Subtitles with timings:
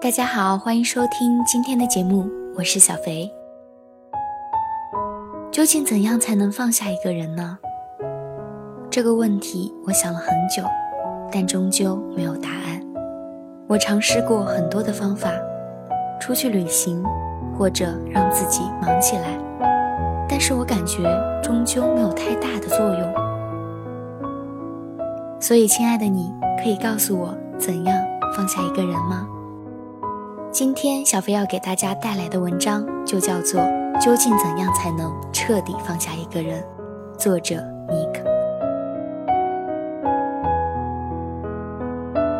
[0.00, 2.24] 大家好，欢迎收听今天的节目，
[2.56, 3.28] 我是小肥。
[5.50, 7.58] 究竟怎样才能放下一个人呢？
[8.88, 10.62] 这个问题我想了很久，
[11.32, 12.80] 但终究没有答案。
[13.66, 15.32] 我尝试过很多的方法，
[16.20, 17.04] 出去旅行，
[17.58, 19.36] 或者让自己忙起来，
[20.28, 21.02] 但是我感觉
[21.42, 23.14] 终究没有太大的作用。
[25.40, 27.98] 所以，亲爱的你，可以告诉我怎样
[28.36, 29.26] 放下一个人吗？
[30.50, 33.60] 今天小飞要给大家带来的文章就叫做
[34.02, 36.62] 《究竟怎样才能彻底放下一个人》，
[37.18, 38.22] 作者 Nick。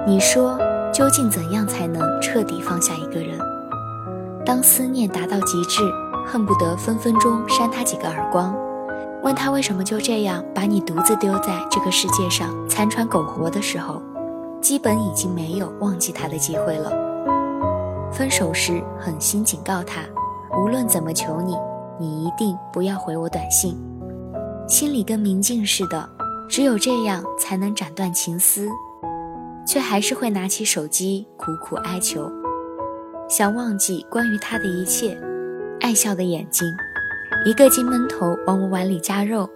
[0.06, 0.58] 你说，
[0.90, 3.38] 究竟怎样才能彻底放下一个人？
[4.42, 5.82] 当思念达到极致，
[6.26, 8.56] 恨不得分分钟扇他几个耳光，
[9.22, 14.00] 问他为什么就这样把你独自丢在这个世界上残喘苟活的时候，
[14.62, 16.90] 基本已经没有忘记他的机会了。
[18.10, 20.00] 分手时，狠心警告他：
[20.58, 21.56] 无论怎么求你，
[21.98, 23.78] 你一定不要回我短信。
[24.66, 26.08] 心里跟明镜似的，
[26.48, 28.68] 只有这样才能斩断情丝，
[29.66, 32.30] 却还是会拿起手机苦苦哀求，
[33.28, 35.16] 想忘记关于他的一切。
[35.80, 36.66] 爱笑的眼睛，
[37.44, 39.48] 一个劲闷头往我碗里加肉，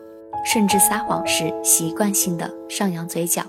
[0.45, 3.43] 甚至撒谎时习惯性的上扬嘴角。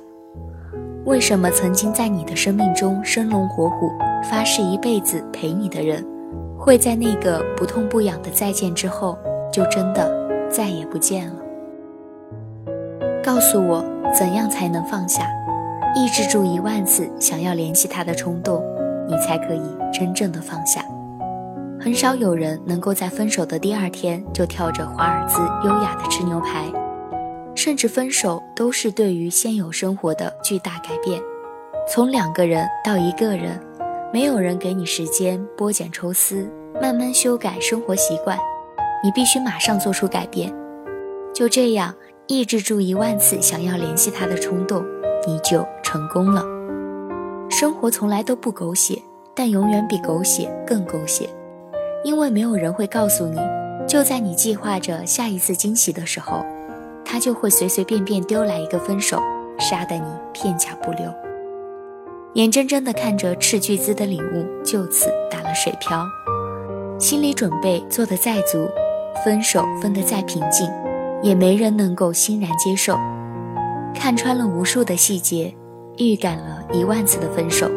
[1.06, 3.92] 为什么曾经在你的生命中生龙活虎？
[4.24, 6.06] 发誓一辈子陪你的人，
[6.58, 9.18] 会在那个不痛不痒的再见之后，
[9.52, 10.10] 就真的
[10.50, 11.36] 再也不见了。
[13.24, 15.28] 告诉我，怎样才能放下？
[15.96, 18.64] 抑制住一万次想要联系他的冲动，
[19.08, 19.62] 你才可以
[19.94, 20.84] 真正的放下。
[21.80, 26.66] 很少有人能够在分手的第二天就跳着华尔兹优雅的吃牛排，
[27.56, 31.22] 甚至分手都是对于现有生活的巨大改变，
[31.88, 33.60] 从两个人到一个人。
[34.14, 36.47] 没有人给你时间剥茧抽丝，
[36.80, 38.38] 慢慢修改生活习惯，
[39.03, 40.53] 你必须马上做出改变。
[41.34, 41.91] 就这样
[42.28, 44.85] 抑制住一万次想要联系他的冲动，
[45.25, 46.46] 你就成功了。
[47.50, 49.02] 生活从来都不狗血，
[49.34, 51.28] 但永远比狗血更狗血，
[52.03, 53.40] 因为没有人会告诉你，
[53.88, 56.46] 就在你计划着下一次惊喜的时候，
[57.03, 59.19] 他就会随随便便丢来一个分手，
[59.57, 61.12] 杀得你片甲不留。
[62.34, 66.04] 眼睁睁地看着斥巨资的礼物就此打了水漂，
[67.00, 68.68] 心理准备做得再足，
[69.24, 70.68] 分手分得再平静，
[71.22, 72.98] 也没人能够欣然接受。
[73.94, 75.54] 看穿了无数的细节，
[75.98, 77.70] 预感了一万次的分手，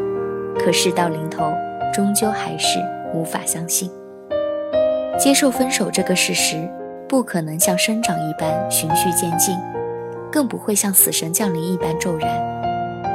[0.59, 1.53] 可事到临头，
[1.93, 2.79] 终究还是
[3.13, 3.91] 无法相信。
[5.19, 6.57] 接受分手这个事实，
[7.07, 9.55] 不可能像生长一般循序渐进，
[10.33, 12.66] 更不会像死神降临一般骤然。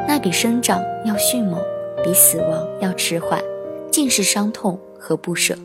[0.07, 1.59] 那比生长要迅猛，
[2.03, 3.41] 比死亡要迟缓，
[3.91, 5.55] 尽是伤痛和不舍。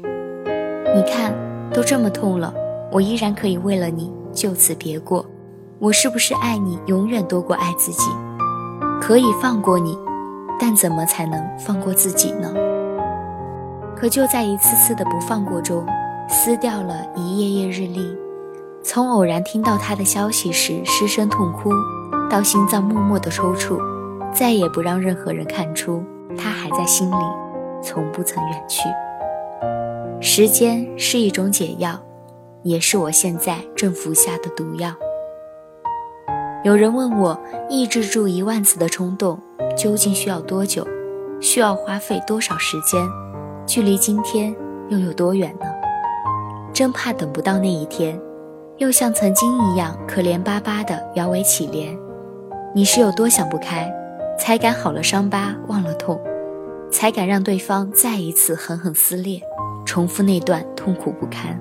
[0.94, 1.34] 你看，
[1.72, 2.54] 都这么痛了，
[2.92, 5.26] 我依然可以为了你就此别过。
[5.78, 8.04] 我是不是爱你永远多过爱自己？
[9.00, 9.98] 可以放过你，
[10.58, 12.50] 但怎么才能放过自己呢？
[13.96, 15.84] 可就在一次次的不放过中，
[16.28, 18.16] 撕掉了一页页日历。
[18.82, 21.70] 从偶然听到他的消息时失声痛哭，
[22.30, 23.78] 到心脏默默的抽搐。
[24.32, 26.04] 再也不让任何人看出
[26.36, 27.24] 他还在心里，
[27.82, 28.88] 从不曾远去。
[30.20, 31.98] 时间是一种解药，
[32.62, 34.92] 也是我现在正服下的毒药。
[36.64, 37.38] 有人问我，
[37.68, 39.38] 抑制住一万次的冲动
[39.76, 40.86] 究竟需要多久？
[41.40, 43.06] 需要花费多少时间？
[43.66, 44.54] 距离今天
[44.88, 45.66] 又有多远呢？
[46.72, 48.18] 真怕等不到那一天，
[48.78, 51.96] 又像曾经一样可怜巴巴的摇尾乞怜。
[52.74, 53.90] 你是有多想不开？
[54.38, 56.20] 才敢好了伤疤忘了痛，
[56.90, 59.40] 才敢让对方再一次狠狠撕裂，
[59.84, 61.58] 重复那段痛苦不堪。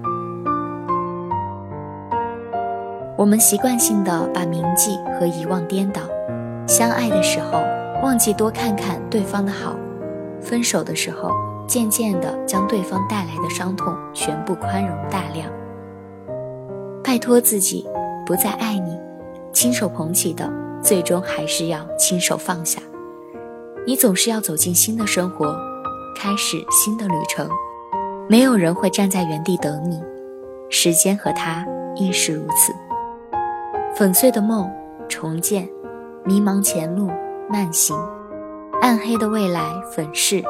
[3.18, 6.02] 我们习惯性的把铭记和遗忘颠倒，
[6.68, 7.64] 相爱的时候
[8.04, 9.76] 忘记多看看对方的好，
[10.42, 11.32] 分手的时候
[11.66, 15.50] 渐渐的将对方带来的伤痛全部宽容大量。
[17.02, 17.88] 拜托自己，
[18.26, 19.00] 不再爱你，
[19.54, 20.52] 亲手捧起的。
[20.86, 22.80] 最终还是要亲手放下。
[23.88, 25.58] 你总是要走进新的生活，
[26.16, 27.50] 开始新的旅程。
[28.30, 30.00] 没有人会站在原地等你，
[30.70, 31.66] 时间和他
[31.96, 32.72] 亦是如此。
[33.96, 34.72] 粉碎的梦
[35.10, 35.68] 重建，
[36.24, 37.10] 迷茫前路
[37.50, 37.98] 慢行，
[38.82, 40.44] 暗黑的未来粉饰。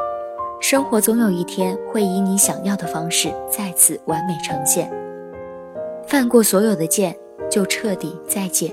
[0.60, 4.92] 生活总有一天会以你想要的方式再次完美呈现。
[6.08, 7.16] 犯过所有的贱，
[7.50, 8.72] 就彻底再见。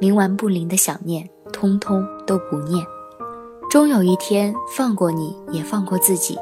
[0.00, 2.84] 冥顽不灵的想念，通通都不念。
[3.68, 6.38] 终有一天，放过你，也放过自己，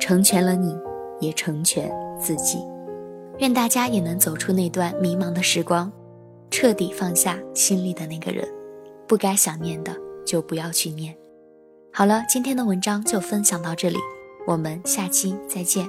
[0.00, 0.76] 成全了你，
[1.20, 2.58] 也成全自己。
[3.38, 5.92] 愿大家也能走出那段迷茫的时光，
[6.50, 8.48] 彻底放下心里的那个人。
[9.06, 9.94] 不该想念的，
[10.24, 11.14] 就不要去念。
[11.92, 13.98] 好了，今天的文章就分享到这里，
[14.46, 15.88] 我们下期再见。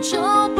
[0.00, 0.57] 就